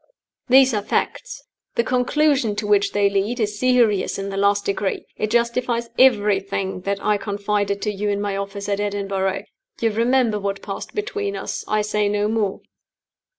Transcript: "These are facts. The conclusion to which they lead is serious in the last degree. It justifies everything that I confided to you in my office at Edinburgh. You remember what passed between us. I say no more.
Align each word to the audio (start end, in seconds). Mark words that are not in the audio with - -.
"These 0.47 0.73
are 0.73 0.81
facts. 0.81 1.43
The 1.75 1.83
conclusion 1.83 2.55
to 2.55 2.65
which 2.65 2.91
they 2.93 3.07
lead 3.07 3.39
is 3.39 3.59
serious 3.59 4.17
in 4.17 4.29
the 4.29 4.35
last 4.35 4.65
degree. 4.65 5.05
It 5.15 5.29
justifies 5.29 5.91
everything 5.99 6.81
that 6.85 6.99
I 7.05 7.17
confided 7.17 7.83
to 7.83 7.91
you 7.91 8.09
in 8.09 8.19
my 8.19 8.35
office 8.35 8.67
at 8.67 8.79
Edinburgh. 8.79 9.43
You 9.79 9.91
remember 9.91 10.39
what 10.39 10.63
passed 10.63 10.95
between 10.95 11.35
us. 11.35 11.63
I 11.67 11.83
say 11.83 12.09
no 12.09 12.27
more. 12.27 12.61